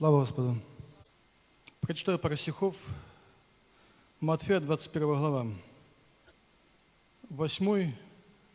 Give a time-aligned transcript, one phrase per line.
[0.00, 0.56] Слава Господу.
[1.82, 2.74] Прочитаю пару стихов.
[4.18, 5.46] Матфея, 21 глава.
[7.28, 7.92] 8,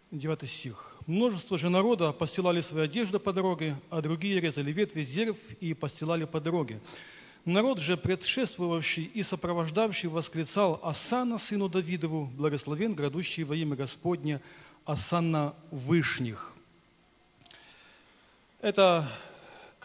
[0.09, 0.95] 9 стих.
[1.05, 5.75] Множество же народа постилали свои одежды по дороге, а другие резали ветви с дерев и
[5.75, 6.81] постилали по дороге.
[7.45, 14.41] Народ же, предшествовавший и сопровождавший, восклицал «Асана, сыну Давидову, благословен грядущий во имя Господне,
[14.83, 16.53] Асана Вышних».
[18.61, 19.07] Это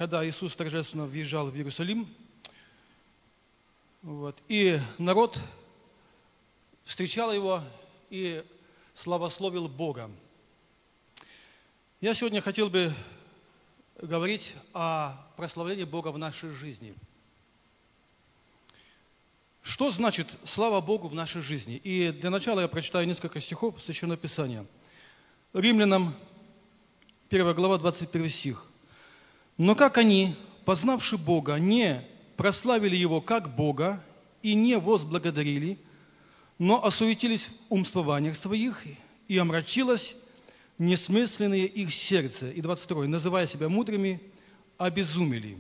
[0.01, 2.09] когда Иисус торжественно въезжал в Иерусалим,
[4.01, 5.39] вот, и народ
[6.87, 7.63] встречал его
[8.09, 8.43] и
[8.95, 10.11] славословил Бога.
[12.01, 12.95] Я сегодня хотел бы
[14.01, 16.95] говорить о прославлении Бога в нашей жизни.
[19.61, 21.77] Что значит слава Богу в нашей жизни?
[21.77, 24.65] И для начала я прочитаю несколько стихов Священного Писания.
[25.53, 26.17] Римлянам
[27.29, 28.70] 1 глава 21 стих.
[29.61, 32.03] Но как они, познавши Бога, не
[32.39, 34.03] прославили Его как Бога
[34.41, 35.79] и не возблагодарили,
[36.59, 38.83] но осуетились в умствованиях своих,
[39.29, 40.17] и омрачилось
[40.79, 42.51] несмысленное их сердце.
[42.53, 43.07] И 22.
[43.07, 44.23] Называя себя мудрыми,
[44.79, 45.59] обезумели.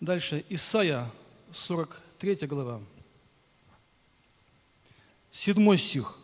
[0.00, 0.44] Дальше.
[0.48, 1.12] Исайя,
[1.52, 2.80] 43 глава.
[5.30, 6.18] 7 стих.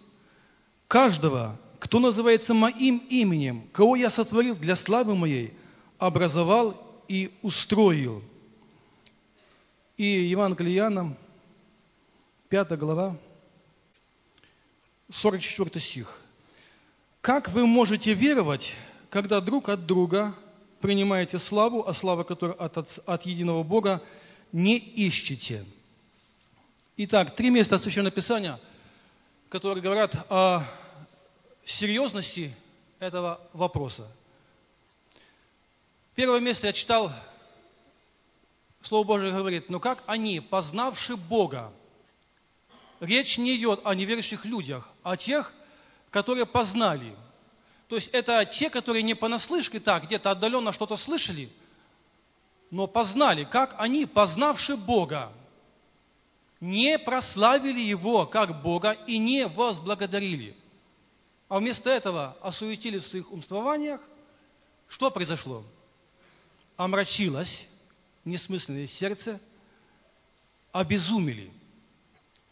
[0.89, 5.55] «Каждого, кто называется моим именем, кого я сотворил для славы моей–
[5.99, 6.77] образовал
[7.09, 8.23] и устроил.
[9.97, 11.17] И Евангелие Иоанна,
[12.49, 13.17] 5 глава,
[15.11, 16.21] 44 стих.
[17.21, 18.75] Как вы можете веровать,
[19.11, 20.35] когда друг от друга
[20.81, 24.03] принимаете славу, а слава которой от, от, от единого Бога
[24.53, 25.65] не ищете?
[26.99, 28.61] Итак, три места Священного Писания,
[29.49, 30.65] которые говорят о
[31.65, 32.55] серьезности
[32.99, 34.09] этого вопроса.
[36.17, 37.13] Первое место я читал,
[38.81, 41.75] Слово Божие говорит, но как они, познавши Бога,
[43.01, 45.53] речь не идет о неверующих людях, а о тех,
[46.11, 47.15] которые познали.
[47.89, 51.51] То есть это те, которые не понаслышке так, где-то отдаленно что-то слышали,
[52.71, 55.35] но познали, как они, познавши Бога,
[56.61, 60.57] не прославили Его как Бога и не возблагодарили.
[61.51, 64.01] А вместо этого осуетили в своих умствованиях.
[64.89, 65.63] Что произошло?
[66.77, 67.67] Омрачилось,
[68.25, 69.41] несмысленное сердце,
[70.73, 71.51] обезумели.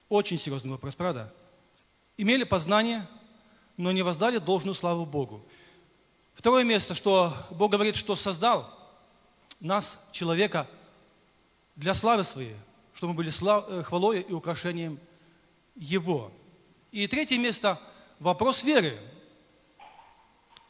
[0.09, 1.33] Очень серьезный вопрос, правда?
[2.17, 3.09] Имели познание,
[3.77, 5.45] но не воздали должную славу Богу.
[6.34, 8.71] Второе место, что Бог говорит, что создал
[9.61, 10.69] нас, человека,
[11.77, 12.57] для славы своей,
[12.95, 14.99] чтобы мы были э, хвалой и украшением
[15.75, 16.31] Его.
[16.93, 17.81] И третье место–
[18.21, 19.01] вопрос веры.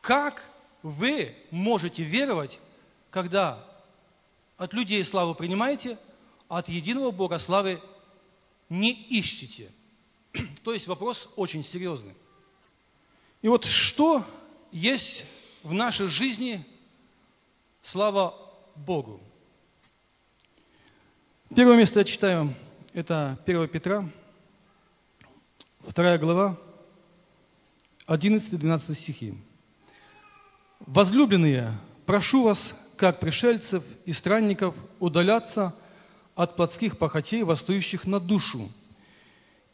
[0.01, 0.45] Как
[0.83, 2.59] вы можете веровать
[3.15, 3.65] когда
[4.57, 5.97] от людей славу принимаете,
[6.49, 7.81] а от единого Бога славы
[8.69, 9.71] не ищете.
[10.65, 12.15] То есть вопрос очень серьезный.
[13.41, 14.27] И вот что
[14.73, 15.25] есть
[15.63, 16.67] в нашей жизни
[17.83, 18.35] слава
[18.75, 19.21] Богу?
[21.55, 22.53] Первое место я читаю,
[22.95, 24.11] это 1 Петра,
[25.87, 26.59] 2 глава,
[28.09, 29.35] 11-12 стихи.
[30.81, 35.75] «Возлюбленные, прошу вас, как пришельцев и странников, удаляться
[36.35, 38.71] от плотских похотей, восстающих на душу,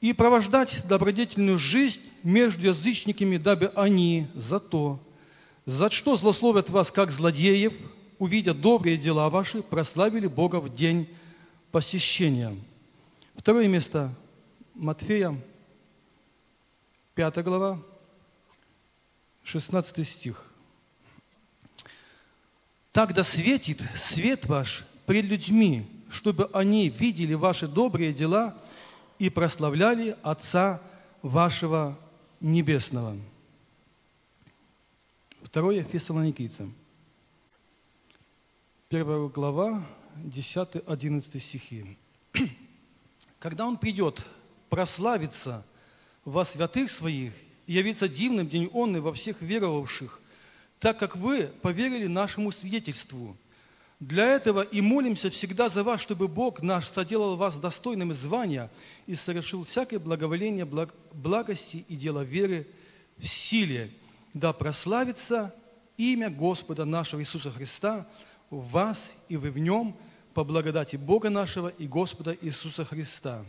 [0.01, 4.99] и провождать добродетельную жизнь между язычниками, дабы они за то,
[5.67, 7.75] за что злословят вас, как злодеев,
[8.19, 11.09] увидя добрые дела ваши, прославили Бога в день
[11.71, 12.57] посещения.
[13.35, 14.15] Второе место
[14.75, 15.37] Матфея,
[17.15, 17.79] 5 глава,
[19.45, 20.50] 16 стих.
[22.93, 23.81] Тогда светит
[24.13, 28.59] свет ваш пред людьми, чтобы они видели ваши добрые дела
[29.19, 30.83] и прославляли Отца
[31.23, 31.99] вашего
[32.41, 33.17] Небесного.
[35.43, 36.75] Второе Фессалоникийцам.
[38.89, 39.87] Первая глава,
[40.25, 41.97] 10-11 стихи.
[43.39, 44.25] Когда Он придет
[44.69, 45.65] прославиться
[46.25, 47.33] во святых своих
[47.67, 50.21] и явиться дивным день Он и во всех веровавших–
[50.81, 53.37] так как вы поверили нашему свидетельству.
[54.01, 58.71] Для этого и молимся всегда за вас, чтобы Бог наш соделал вас достойным звания
[59.07, 62.67] и совершил всякое благоволение, благ, благости и дело веры
[63.19, 63.91] в силе.
[64.33, 65.55] Да прославится
[65.99, 68.09] имя Господа нашего Иисуса Христа
[68.49, 68.99] в вас
[69.29, 69.95] и вы в нем
[70.33, 73.45] по благодати Бога нашего и Господа Иисуса Христа.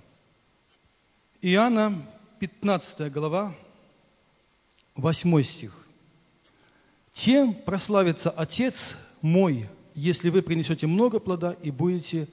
[1.41, 2.05] Иоанна,
[2.39, 3.55] 15 глава,
[4.95, 5.81] 8 стих.
[7.13, 8.75] Тем прославится Отец
[9.21, 12.27] мой если вы принесете много плода и будете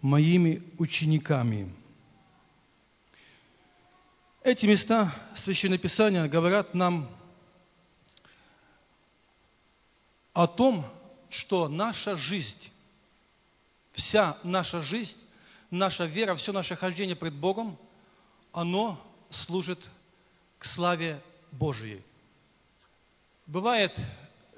[0.00, 1.74] моими учениками.
[4.42, 7.08] Эти места Священного Писания говорят нам
[10.32, 10.86] о том,
[11.28, 12.70] что наша жизнь,
[13.92, 15.16] вся наша жизнь,
[15.70, 17.76] наша вера, все наше хождение пред Богом,
[18.52, 19.90] оно служит
[20.58, 21.20] к славе
[21.50, 22.02] Божией.
[23.46, 23.96] Бывает,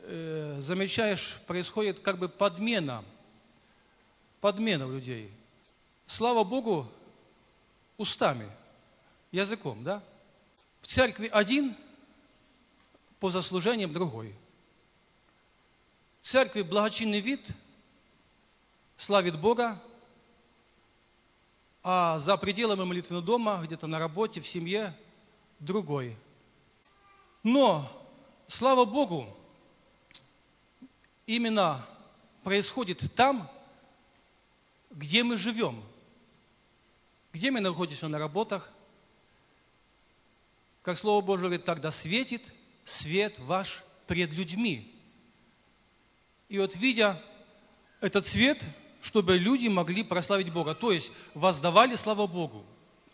[0.04, 3.04] э, замечаешь, происходит как бы подмена,
[4.40, 5.30] подмена у людей.
[6.06, 6.90] Слава Богу,
[7.98, 8.50] устами,
[9.30, 10.02] языком, да?
[10.80, 11.76] В церкви один,
[13.20, 14.34] по заслужениям другой.
[16.22, 17.46] В церкви благочинный вид,
[18.96, 19.78] славит Бога,
[21.82, 24.96] а за пределами молитвенного дома, где-то на работе, в семье,
[25.60, 26.16] другой.
[27.42, 27.90] Но,
[28.48, 29.26] слава Богу,
[31.26, 31.86] именно
[32.42, 33.48] происходит там,
[34.90, 35.82] где мы живем,
[37.32, 38.70] где мы находимся на работах.
[40.82, 42.42] Как Слово Божие говорит, тогда светит
[42.84, 44.94] свет ваш пред людьми.
[46.48, 47.22] И вот видя
[48.00, 48.62] этот свет,
[49.02, 50.74] чтобы люди могли прославить Бога.
[50.74, 52.64] То есть воздавали славу Богу.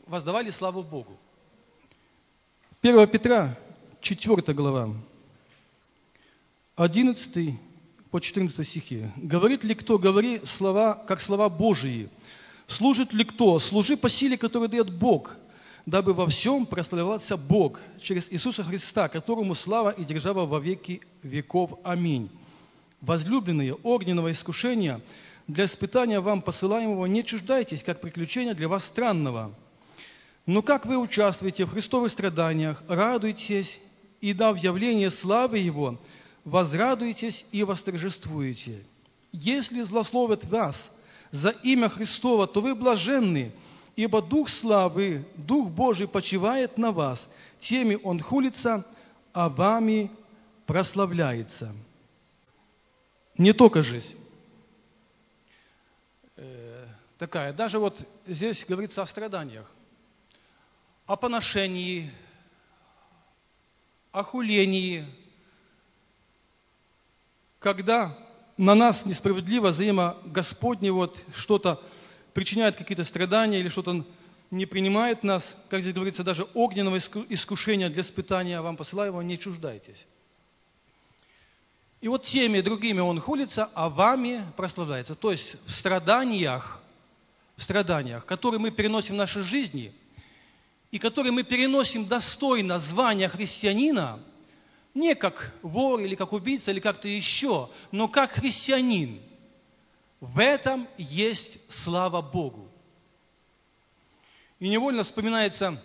[0.07, 1.19] Воздавали славу Богу.
[2.83, 3.59] 1 Петра,
[4.01, 4.95] 4 глава,
[6.77, 7.55] 11
[8.11, 9.11] по 14 стихи.
[9.17, 12.09] «Говорит ли кто, говори слова, как слова Божии.
[12.67, 15.37] Служит ли кто, служи по силе, которую дает Бог,
[15.87, 21.79] дабы во всем прославлялся Бог через Иисуса Христа, которому слава и держава во веки веков.
[21.85, 22.31] Аминь.
[23.01, 25.01] Возлюбленные, огненного искушения–
[25.47, 29.55] для испытания вам посылаемого не чуждайтесь, как приключения для вас странного.
[30.47, 33.79] Но как вы участвуете в Христовых страданиях, радуйтесь,
[34.21, 35.99] и дав явление славы Его,
[36.45, 38.85] возрадуйтесь и восторжествуете.
[39.33, 40.77] Если злословят вас
[41.31, 43.53] за имя Христова, то вы блаженны,
[43.97, 47.21] ибо Дух славы, Дух Божий почивает на вас,
[47.61, 48.85] теми Он хулится,
[49.33, 50.11] а вами
[50.67, 51.75] прославляется.
[53.37, 54.17] Не только жизнь
[57.19, 57.53] такая.
[57.53, 59.71] Даже вот здесь говорится о страданиях,
[61.07, 62.11] о поношении,
[64.13, 65.07] о хулении.
[67.65, 68.15] Когда
[68.59, 71.83] на нас несправедливо взаимо Господне вот что-то
[72.35, 74.05] причиняет какие-то страдания или что-то
[74.51, 79.39] не принимает нас, как здесь говорится, даже огненного искушения для испытания вам посылаю его, не
[79.39, 80.05] чуждайтесь.
[82.03, 85.15] И вот теми другими он хулится, а вами прославляется.
[85.15, 86.83] То есть в страданиях
[87.57, 89.95] страданиях, которые мы переносим в нашей жизни,
[90.91, 94.21] и которые мы переносим достойно звания христианина,
[94.95, 99.21] не как вор или как убийца или как-то еще, но как христианин.
[100.21, 102.71] В этом есть слава Богу.
[104.61, 105.83] И невольно вспоминаются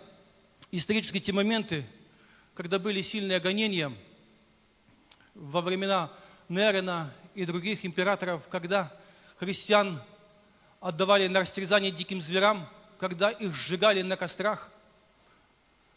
[0.70, 1.84] исторические те моменты,
[2.54, 3.92] когда были сильные гонения
[5.34, 6.10] во времена
[6.48, 8.92] Нерена и других императоров, когда
[9.38, 10.00] христиан
[10.80, 12.68] отдавали на растерзание диким зверам,
[12.98, 14.70] когда их сжигали на кострах,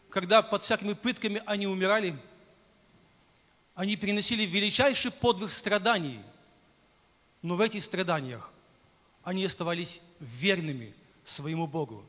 [0.09, 2.17] когда под всякими пытками они умирали,
[3.75, 6.19] они приносили величайший подвиг страданий,
[7.41, 8.51] но в этих страданиях
[9.23, 10.93] они оставались верными
[11.25, 12.05] своему Богу.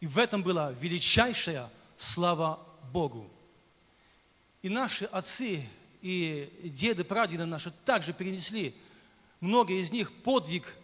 [0.00, 2.58] И в этом была величайшая слава
[2.92, 3.30] Богу.
[4.62, 5.68] И наши отцы
[6.00, 8.74] и деды, прадеды наши также перенесли,
[9.40, 10.74] многие из них, подвиг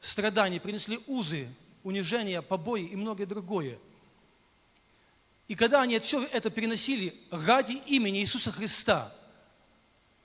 [0.00, 1.48] страданий, принесли узы,
[1.82, 3.78] унижения, побои и многое другое.
[5.46, 9.14] И когда они все это переносили ради имени Иисуса Христа,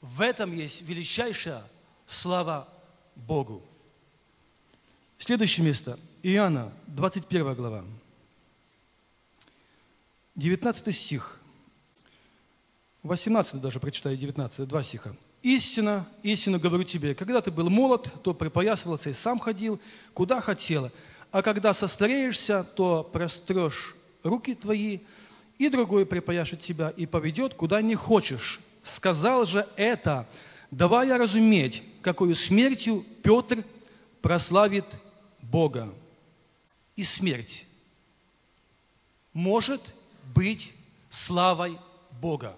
[0.04, 1.64] в этом есть величайшая
[2.06, 2.68] слава
[3.16, 3.64] Богу.
[5.18, 5.98] Следующее место.
[6.22, 7.86] Иоанна, 21 глава.
[10.36, 11.40] 19 стих.
[13.04, 15.16] 18 даже прочитаю, 19, два стиха.
[15.42, 19.80] Истина, истину говорю тебе, когда ты был молод, то припоясывался и сам ходил,
[20.14, 20.92] куда хотела.
[21.32, 25.00] А когда состареешься, то прострешь руки твои,
[25.58, 28.60] и другой припояшет тебя и поведет, куда не хочешь.
[28.84, 30.28] Сказал же это,
[30.70, 33.64] давая разуметь, какую смертью Петр
[34.22, 34.86] прославит
[35.42, 35.94] Бога.
[36.96, 37.66] И смерть
[39.34, 39.94] может
[40.36, 40.74] быть
[41.10, 41.80] славой
[42.22, 42.58] Бога.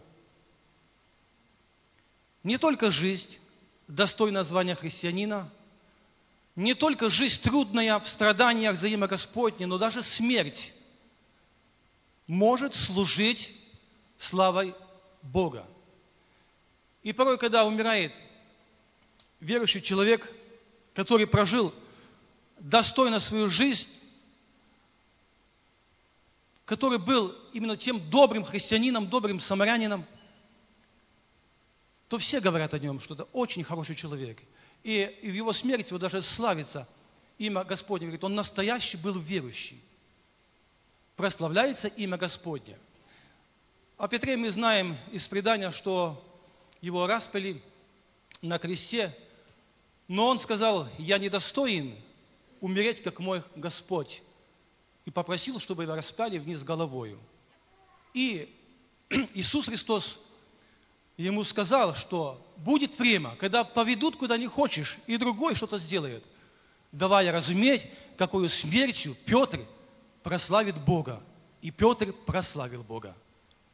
[2.44, 3.38] Не только жизнь,
[3.88, 5.50] достойная звания христианина,
[6.56, 10.74] не только жизнь трудная в страданиях за имя Господне, но даже смерть
[12.28, 13.54] может служить
[14.18, 14.74] славой
[15.22, 15.68] Бога.
[17.06, 18.12] И порой, когда умирает
[19.40, 20.28] верующий человек,
[20.96, 21.72] который прожил
[22.60, 23.88] достойно свою жизнь,
[26.66, 30.04] который был именно тем добрым христианином, добрым самарянином,
[32.08, 34.42] то все говорят о нем, что это очень хороший человек.
[34.82, 36.88] И, в его смерти вот даже славится
[37.38, 38.08] имя Господне.
[38.08, 39.80] Говорит, он настоящий был верующий.
[41.16, 42.80] Прославляется имя Господне.
[43.96, 46.20] О Петре мы знаем из предания, что
[46.82, 47.62] его распяли
[48.42, 49.16] на кресте,
[50.08, 51.96] но он сказал, я недостоин
[52.62, 54.22] умереть, как мой Господь
[55.06, 57.20] и попросил, чтобы его распяли вниз головою.
[58.14, 58.54] И
[59.34, 60.20] Иисус Христос
[61.18, 66.24] ему сказал, что будет время, когда поведут куда не хочешь, и другой что-то сделает,
[66.92, 69.66] давая разуметь, какую смертью Петр
[70.24, 71.22] прославит Бога.
[71.62, 73.16] И Петр прославил Бога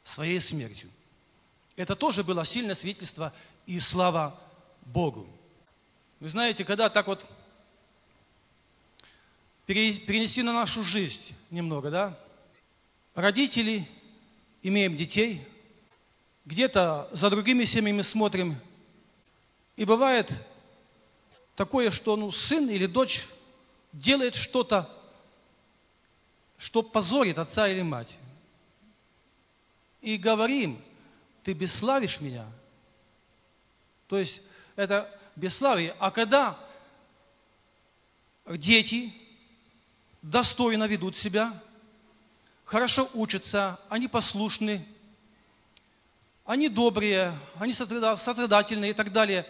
[0.03, 0.89] своей смертью.
[1.75, 3.34] Это тоже было сильное свидетельство
[3.66, 4.40] и слава
[4.86, 5.28] Богу.
[6.20, 7.25] Вы знаете, когда так вот
[9.66, 12.20] перенести на нашу жизнь немного, да?
[13.16, 13.88] Родители,
[14.62, 15.48] имеем детей,
[16.46, 18.58] где-то за другими семьями смотрим,
[19.75, 20.32] и бывает
[21.56, 23.25] такое, что ну, сын или дочь
[23.94, 24.90] делает что-то,
[26.58, 28.16] что позорит отца или мать.
[30.01, 30.82] И говорим,
[31.43, 32.45] ты бесславишь меня.
[34.07, 34.41] То есть
[34.75, 35.95] это бесславие.
[36.00, 36.57] А когда
[38.45, 39.13] дети
[40.21, 41.62] достойно ведут себя,
[42.65, 44.86] хорошо учатся, они послушны,
[46.45, 49.48] они добрые, они сострадательные и так далее,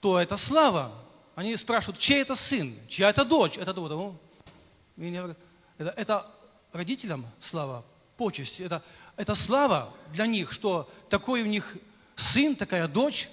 [0.00, 0.92] то это слава.
[1.34, 5.36] Они спрашивают, чей это сын, чья это дочь, это, это,
[5.78, 6.30] это, это
[6.72, 7.84] родителям слава,
[8.16, 8.82] почесть, это,
[9.16, 11.76] это слава для них, что такой у них
[12.16, 13.28] сын, такая дочь.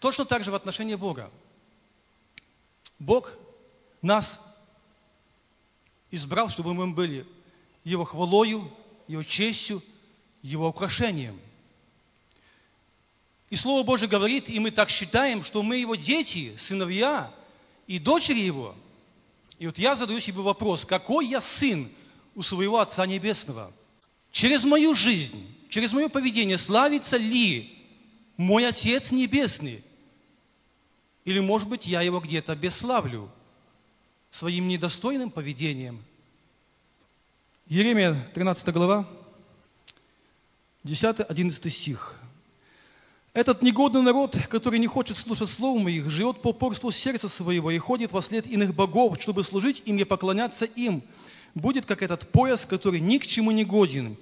[0.00, 1.30] Точно так же в отношении Бога.
[2.98, 3.32] Бог
[4.02, 4.38] нас
[6.10, 7.26] избрал, чтобы мы были
[7.84, 8.70] Его хвалою,
[9.06, 9.82] Его честью,
[10.42, 11.40] Его украшением.
[13.48, 17.32] И Слово Божье говорит, и мы так считаем, что мы Его дети, сыновья
[17.86, 18.74] и дочери Его.
[19.58, 21.90] И вот я задаю себе вопрос, какой я сын
[22.34, 23.72] у своего Отца Небесного?
[24.36, 27.74] Через мою жизнь, через мое поведение славится ли
[28.36, 29.82] мой Отец Небесный?
[31.24, 33.30] Или, может быть, я его где-то бесславлю?
[34.38, 36.04] своим недостойным поведением.
[37.68, 39.08] Еремия, 13 глава,
[40.84, 42.14] 10-11 стих.
[43.32, 47.78] Этот негодный народ, который не хочет слушать слов моих, живет по упорству сердца своего и
[47.78, 51.02] ходит во след иных богов, чтобы служить им и поклоняться им.
[51.56, 54.16] Будет как этот пояс, который ни к чему не годен.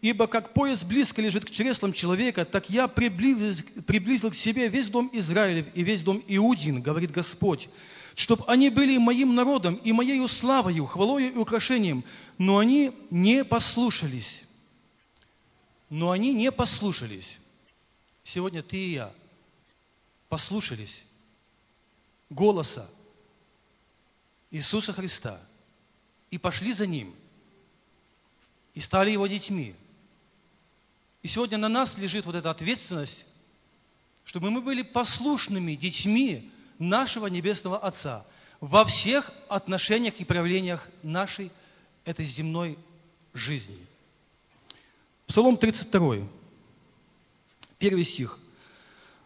[0.00, 4.88] Ибо как пояс близко лежит к чреслам человека, так я приблизил, приблизил к себе весь
[4.88, 7.68] дом Израилев и весь дом Иудин, говорит Господь
[8.14, 12.02] чтобы они были моим народом и моею славою, хвалою и украшением.
[12.36, 14.42] Но они не послушались.
[15.88, 17.38] Но они не послушались.
[18.24, 19.12] Сегодня ты и я
[20.28, 21.04] послушались
[22.28, 22.90] голоса
[24.50, 25.40] Иисуса Христа
[26.30, 27.14] и пошли за Ним,
[28.74, 29.74] и стали Его детьми.
[31.22, 33.24] И сегодня на нас лежит вот эта ответственность,
[34.24, 38.24] чтобы мы были послушными детьми нашего Небесного Отца
[38.60, 41.50] во всех отношениях и проявлениях нашей
[42.04, 42.78] этой земной
[43.34, 43.78] жизни.
[45.26, 46.28] Псалом 32,
[47.78, 48.38] первый стих.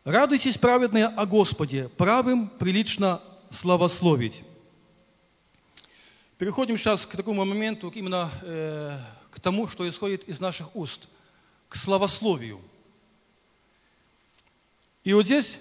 [0.04, 4.42] «Радуйтесь, праведные, о Господе, правым прилично славословить».
[6.42, 8.98] Переходим сейчас к такому моменту, именно э,
[9.30, 11.08] к тому, что исходит из наших уст,
[11.68, 12.60] к славословию.
[15.04, 15.60] И вот здесь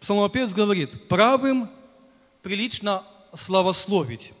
[0.00, 1.70] псалмопевец говорит, правым
[2.42, 3.04] прилично
[3.46, 4.34] славословить.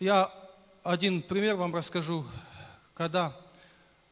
[0.00, 0.32] Я
[0.82, 2.24] один пример вам расскажу.
[2.94, 3.38] Когда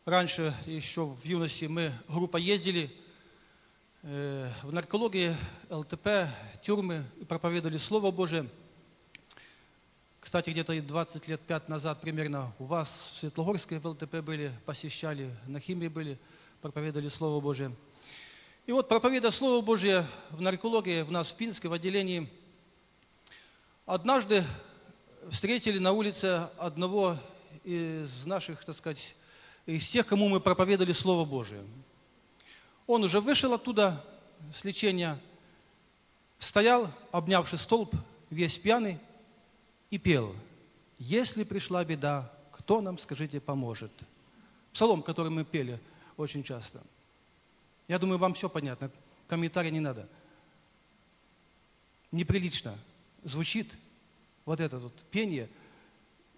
[0.04, 2.94] раньше, еще в юности, мы группа ездили
[4.02, 5.34] э, в наркологии,
[5.70, 6.28] ЛТП,
[6.62, 8.50] тюрьмы и проповедовали Слово Божие.
[10.22, 15.36] Кстати, где-то 20 лет, 5 назад примерно у вас в Светлогорской в ЛТП были, посещали,
[15.46, 16.18] на химии были,
[16.62, 17.76] проповедовали Слово Божие–
[18.64, 22.30] и вот проповедуя Слово Божье в наркологии, в нас в Пинске, в отделении,
[23.86, 24.44] однажды
[25.32, 27.18] встретили на улице одного
[27.64, 29.00] из наших, так сказать,
[29.66, 31.64] из тех, кому мы проповедовали Слово Божие.
[32.86, 34.04] Он уже вышел оттуда
[34.54, 35.18] с лечения,
[36.38, 37.92] стоял, обнявший столб,
[38.30, 39.00] весь пьяный,
[39.92, 40.34] и пел.
[40.98, 43.92] «Если пришла беда, кто нам, скажите, поможет?»
[44.72, 45.78] Псалом, который мы пели
[46.16, 46.82] очень часто–
[47.88, 48.90] я думаю, вам все понятно.
[49.28, 50.08] комментария не надо.
[52.10, 52.78] Неприлично
[53.22, 53.76] звучит
[54.44, 55.48] вот это вот пение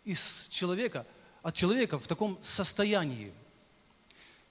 [0.04, 0.20] из
[0.50, 1.06] человека,
[1.42, 3.32] от человека в таком состоянии.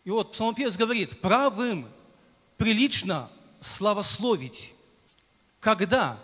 [0.03, 1.89] И вот псалмопевец говорит, правым
[2.57, 3.29] прилично
[3.59, 4.73] славословить,
[5.59, 6.19] когда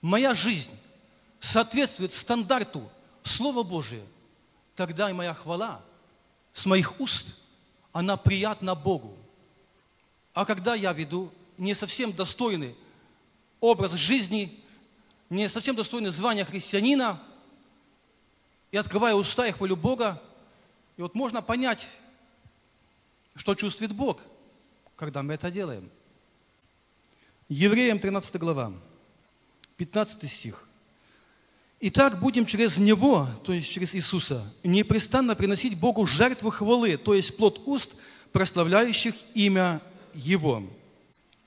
[0.00, 0.72] моя жизнь
[1.42, 2.88] соответствует стандарту
[3.24, 4.04] Слова Божия,
[4.76, 5.82] тогда и моя хвала
[6.54, 7.34] с моих уст,
[7.92, 9.16] она приятна Богу.
[10.32, 12.76] А когда я веду не совсем достойный
[13.60, 14.60] образ жизни,
[15.28, 17.20] не совсем достойный звания христианина,
[18.70, 20.22] и открываю уста и хвалю Бога,
[20.96, 21.86] и вот можно понять,
[23.36, 24.22] что чувствует Бог,
[24.96, 25.90] когда мы это делаем.
[27.48, 28.72] Евреям 13 глава,
[29.76, 30.66] 15 стих.
[31.84, 37.36] Итак, будем через Него, то есть через Иисуса, непрестанно приносить Богу жертву хвалы, то есть
[37.36, 37.90] плод уст,
[38.30, 39.82] прославляющих имя
[40.14, 40.62] Его.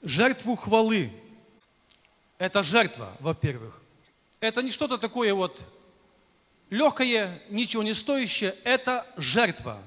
[0.01, 1.13] Жертву хвалы.
[2.37, 3.81] Это жертва, во-первых.
[4.41, 5.57] Это не что-то такое вот
[6.69, 8.57] легкое, ничего не стоящее.
[8.65, 9.81] Это жертва.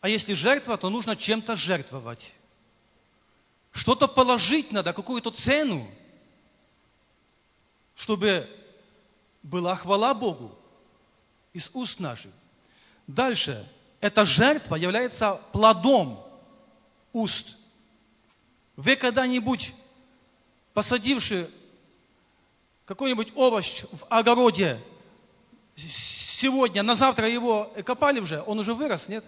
[0.00, 2.34] А если жертва, то нужно чем-то жертвовать.
[3.70, 5.88] Что-то положить надо, какую-то цену,
[7.94, 8.48] чтобы
[9.42, 10.56] была хвала Богу
[11.52, 12.32] из уст наших.
[13.06, 13.66] Дальше.
[14.00, 16.24] Эта жертва является плодом
[17.12, 17.56] уст.
[18.76, 19.74] Вы когда-нибудь,
[20.72, 21.50] посадивши
[22.86, 24.80] какой-нибудь овощ в огороде,
[26.40, 29.24] сегодня, на завтра его копали уже, он уже вырос, нет?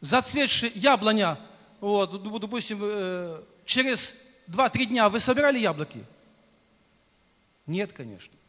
[0.00, 1.38] Зацветший яблоня,
[1.80, 4.12] вот, допустим, э, через
[4.48, 6.04] 2-3 дня вы собирали яблоки?
[7.66, 8.39] Нет, конечно.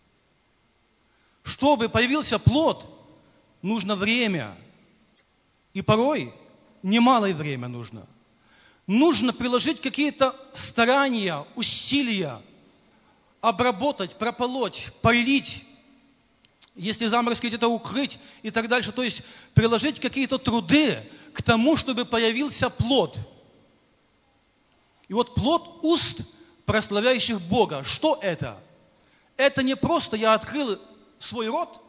[1.43, 2.86] Чтобы появился плод,
[3.62, 4.57] нужно время.
[5.74, 6.33] И порой
[6.83, 8.07] немалое время нужно.
[8.88, 12.41] Нужно приложить какие-то старания, усилия,
[13.39, 15.63] обработать, прополоть, полить,
[16.75, 18.92] если заморозки где-то укрыть и так дальше.
[18.92, 19.22] То есть
[19.53, 23.18] приложить какие-то труды к тому, чтобы появился плод.
[25.07, 26.22] И вот плод уст,
[26.66, 27.83] прославляющих Бога.
[27.83, 28.61] Что это?
[29.37, 30.79] Это не просто я открыл
[31.22, 31.81] свой род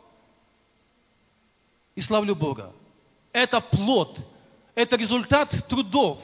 [1.95, 2.73] и славлю Бога.
[3.33, 4.19] Это плод,
[4.75, 6.21] это результат трудов.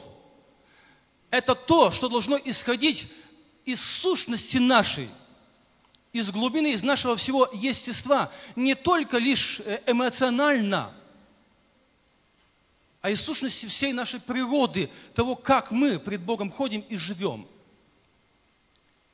[1.31, 3.07] Это то, что должно исходить
[3.65, 5.09] из сущности нашей,
[6.11, 10.95] из глубины, из нашего всего естества, не только лишь э, эмоционально,
[13.01, 17.47] а из сущности всей нашей природы, того, как мы пред Богом ходим и живем.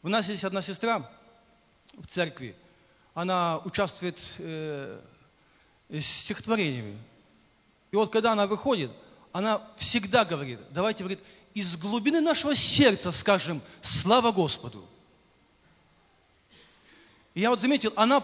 [0.01, 1.11] У нас есть одна сестра
[1.93, 2.55] в церкви,
[3.15, 4.99] она участвует э,
[5.89, 6.99] с стихотворениями.
[7.91, 8.91] И вот когда она выходит,
[9.31, 11.21] она всегда говорит, давайте, говорит,
[11.53, 14.85] из глубины нашего сердца скажем «Слава Господу».
[17.33, 18.21] И я вот заметил, она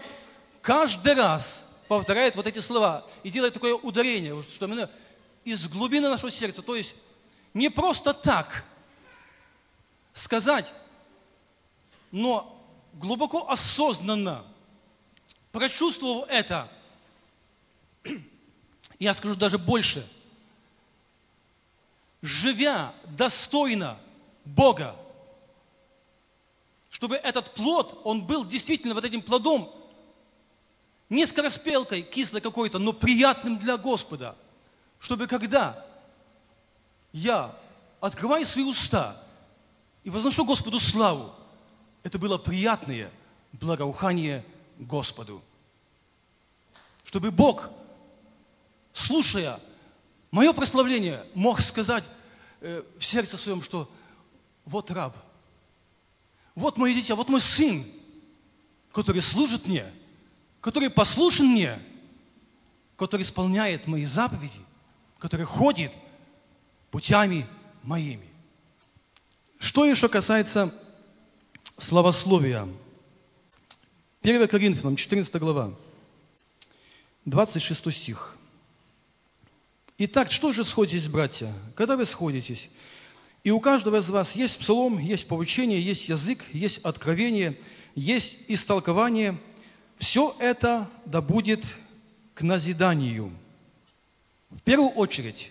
[0.60, 4.90] каждый раз повторяет вот эти слова и делает такое ударение, что именно
[5.44, 6.60] из глубины нашего сердца.
[6.60, 6.94] То есть
[7.54, 8.64] не просто так
[10.12, 10.70] сказать,
[12.10, 14.51] но глубоко осознанно
[15.52, 16.68] прочувствовав это,
[18.98, 20.08] я скажу даже больше,
[22.22, 23.98] живя достойно
[24.44, 24.96] Бога,
[26.90, 29.72] чтобы этот плод, он был действительно вот этим плодом,
[31.08, 34.36] не скороспелкой, кислой какой-то, но приятным для Господа.
[34.98, 35.84] Чтобы когда
[37.12, 37.54] я
[38.00, 39.22] открываю свои уста
[40.04, 41.34] и возношу Господу славу,
[42.02, 43.10] это было приятное
[43.52, 44.44] благоухание
[44.78, 45.42] Господу.
[47.04, 47.68] Чтобы Бог,
[48.92, 49.60] слушая
[50.30, 52.04] мое прославление, мог сказать
[52.60, 53.90] э, в сердце своем, что
[54.64, 55.16] вот раб,
[56.54, 57.86] вот мое дитя, вот мой сын,
[58.92, 59.92] который служит мне,
[60.60, 61.78] который послушен мне,
[62.96, 64.60] который исполняет мои заповеди,
[65.18, 65.92] который ходит
[66.90, 67.46] путями
[67.82, 68.28] моими.
[69.58, 70.72] Что еще касается
[71.78, 72.68] словословия,
[74.22, 75.74] 1 Коринфянам, 14 глава,
[77.24, 78.36] 26 стих.
[79.98, 81.52] Итак, что же сходитесь, братья?
[81.74, 82.70] Когда вы сходитесь?
[83.42, 87.58] И у каждого из вас есть псалом, есть поучение, есть язык, есть откровение,
[87.96, 89.36] есть истолкование.
[89.98, 91.64] Все это да будет
[92.34, 93.32] к назиданию.
[94.50, 95.50] В первую очередь,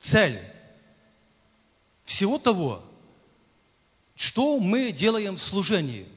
[0.00, 0.40] цель
[2.04, 2.84] всего того,
[4.14, 6.06] что мы делаем в служении–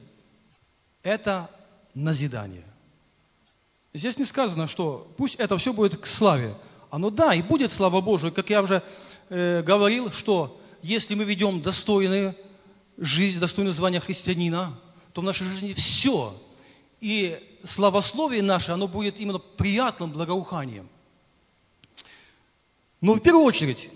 [1.08, 1.50] это
[1.94, 2.66] назидание.
[3.94, 6.54] Здесь не сказано, что пусть это все будет к славе.
[6.90, 8.82] Оно да, и будет слава Божию, как я уже
[9.30, 12.34] э, говорил, что если мы ведем достойную
[12.98, 14.78] жизнь, достойное звание христианина,
[15.14, 16.38] то в нашей жизни все.
[17.00, 20.88] И славословие наше, оно будет именно приятным благоуханием.
[23.00, 23.88] Но в первую очередь,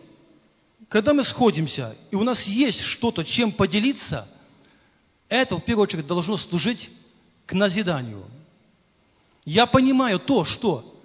[0.89, 4.29] когда мы сходимся, и у нас есть что-то, чем поделиться,
[5.29, 6.91] это в первую очередь должно служить
[7.53, 8.25] к назиданию.
[9.45, 10.99] Я понимаю то, что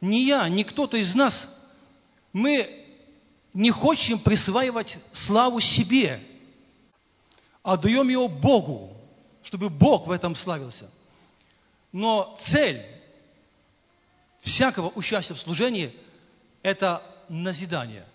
[0.00, 1.48] ни я, ни кто-то из нас,
[2.32, 2.86] мы
[3.52, 6.22] не хотим присваивать славу себе,
[7.64, 8.96] а даем ее Богу,
[9.42, 10.88] чтобы Бог в этом славился.
[11.90, 12.86] Но цель
[14.42, 15.92] всякого участия в служении–
[16.62, 18.06] это назидание.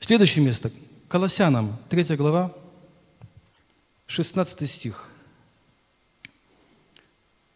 [0.00, 0.72] Следующее место.
[1.06, 2.52] Колоссянам, 3 глава,
[4.08, 5.08] 16 стих.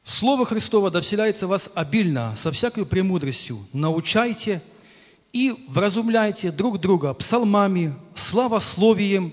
[0.05, 3.67] Слово Христово да вселяется в вас обильно, со всякой премудростью.
[3.73, 4.63] Научайте
[5.33, 9.33] и вразумляйте друг друга псалмами, славословием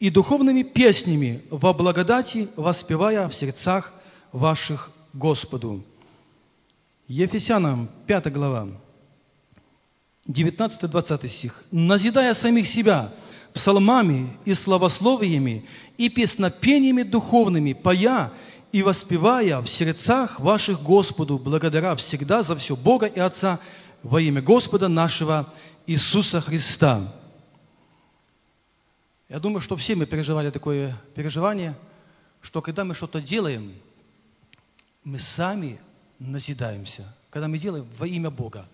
[0.00, 3.92] и духовными песнями во благодати, воспевая в сердцах
[4.32, 5.84] ваших Господу.
[7.06, 8.68] Ефесянам, 5 глава,
[10.28, 11.64] 19-20 стих.
[11.70, 13.14] «Назидая самих себя
[13.54, 15.64] псалмами и славословиями
[15.96, 18.32] и песнопениями духовными, поя
[18.72, 23.60] и воспевая в сердцах ваших Господу, благодаря всегда за все Бога и Отца
[24.02, 25.52] во имя Господа нашего
[25.86, 27.14] Иисуса Христа.
[29.28, 31.74] Я думаю, что все мы переживали такое переживание,
[32.40, 33.74] что когда мы что-то делаем,
[35.04, 35.80] мы сами
[36.18, 37.14] назидаемся.
[37.30, 38.66] Когда мы делаем во имя Бога,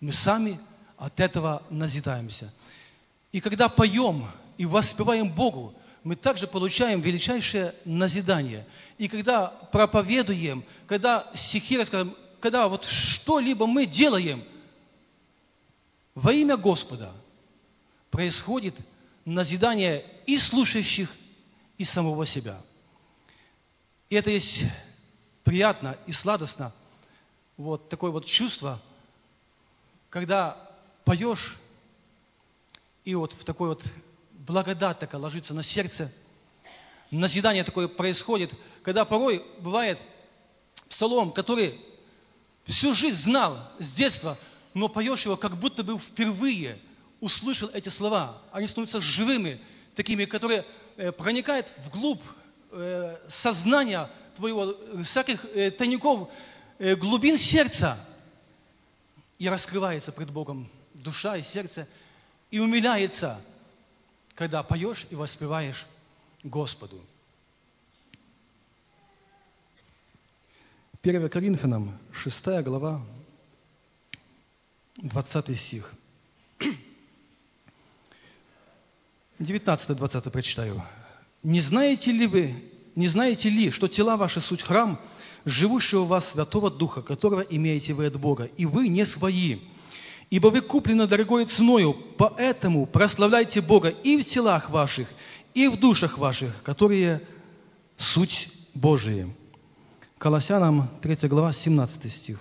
[0.00, 0.60] мы сами
[0.96, 2.52] от этого назидаемся.
[3.32, 4.26] И когда поем
[4.58, 8.66] и воспеваем Богу, мы также получаем величайшее назидание.
[8.98, 14.44] И когда проповедуем, когда стихи рассказываем, когда вот что-либо мы делаем
[16.14, 17.12] во имя Господа,
[18.10, 18.74] происходит
[19.24, 21.10] назидание и слушающих,
[21.76, 22.60] и самого себя.
[24.08, 24.64] И это есть
[25.44, 26.72] приятно и сладостно,
[27.56, 28.80] вот такое вот чувство,
[30.08, 30.56] когда
[31.04, 31.56] поешь,
[33.04, 33.82] и вот в такой вот
[34.46, 36.10] благодать такая ложится на сердце,
[37.10, 39.98] назидание такое происходит, когда порой бывает
[40.88, 41.80] псалом, который
[42.64, 44.38] всю жизнь знал с детства,
[44.74, 46.78] но поешь его, как будто бы впервые
[47.20, 48.38] услышал эти слова.
[48.52, 49.60] Они становятся живыми,
[49.94, 50.64] такими, которые
[50.96, 52.22] э, проникают вглубь
[52.70, 54.74] э, сознания твоего,
[55.04, 56.28] всяких э, тайников,
[56.78, 58.06] глубин сердца,
[59.38, 61.86] и раскрывается пред Богом душа и сердце,
[62.50, 63.40] и умиляется
[64.40, 65.86] когда поешь и воспеваешь
[66.42, 67.04] Господу.
[71.02, 73.04] 1 Коринфянам, 6 глава,
[74.96, 75.92] 20 стих.
[79.38, 80.82] 19-20 прочитаю.
[81.42, 82.64] «Не знаете ли вы,
[82.96, 84.98] не знаете ли, что тела ваши суть храм,
[85.44, 89.58] живущего в вас Святого Духа, которого имеете вы от Бога, и вы не свои,
[90.30, 95.08] Ибо вы куплены дорогой ценою, поэтому прославляйте Бога и в телах ваших,
[95.54, 97.20] и в душах ваших, которые
[97.98, 99.28] суть Божия.
[100.18, 102.38] Колоссянам 3 глава, 17 стих.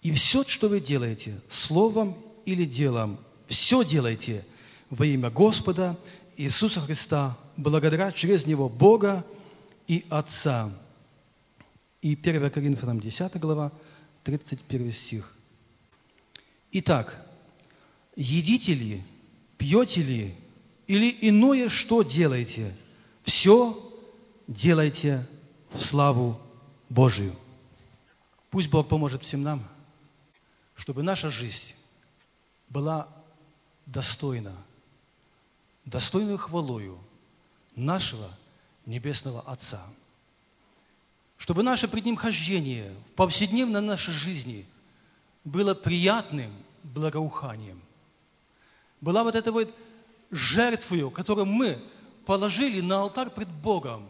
[0.00, 4.46] И все, что вы делаете, словом или делом, все делайте
[4.88, 5.98] во имя Господа
[6.38, 9.26] Иисуса Христа, благодаря через Него Бога
[9.86, 10.70] и Отца.
[12.00, 13.72] И 1 Коринфянам 10 глава,
[14.24, 15.34] 31 стих.
[16.72, 17.16] Итак,
[18.14, 19.04] едите ли,
[19.58, 20.36] пьете ли,
[20.86, 22.76] или иное что делаете,
[23.24, 23.92] все
[24.46, 25.26] делайте
[25.72, 26.40] в славу
[26.88, 27.34] Божию.
[28.50, 29.68] Пусть Бог поможет всем нам,
[30.76, 31.74] чтобы наша жизнь
[32.68, 33.08] была
[33.86, 34.56] достойна,
[35.84, 36.98] достойную хвалою
[37.74, 38.30] нашего
[38.86, 39.84] Небесного Отца.
[41.36, 44.66] Чтобы наше пред Ним хождение в повседневной нашей жизни–
[45.44, 47.80] было приятным благоуханием.
[49.00, 49.74] Была вот эта вот
[50.30, 51.82] жертвою, которую мы
[52.26, 54.08] положили на алтарь пред Богом.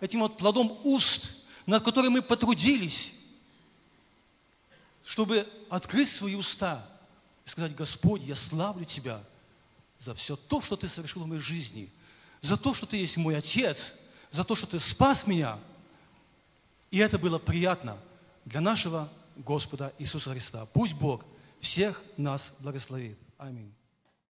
[0.00, 1.32] Этим вот плодом уст,
[1.66, 3.12] над которым мы потрудились,
[5.04, 6.86] чтобы открыть свои уста
[7.44, 9.22] и сказать, Господь, я славлю Тебя
[9.98, 11.90] за все то, что Ты совершил в моей жизни,
[12.40, 13.92] за то, что Ты есть мой Отец,
[14.30, 15.58] за то, что Ты спас меня.
[16.90, 17.98] И это было приятно
[18.44, 19.10] для нашего
[19.44, 20.66] Господа Иисуса Христа.
[20.66, 21.24] Пусть Бог
[21.60, 23.18] всех нас благословит.
[23.38, 23.72] Аминь.